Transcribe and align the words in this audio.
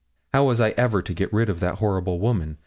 How 0.33 0.45
was 0.45 0.59
I 0.59 0.71
ever 0.71 1.03
to 1.03 1.13
get 1.13 1.31
rid 1.31 1.47
of 1.47 1.59
that 1.59 1.75
horrible 1.75 2.19
woman? 2.19 2.57